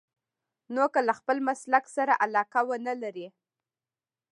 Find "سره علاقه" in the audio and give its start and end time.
1.95-2.61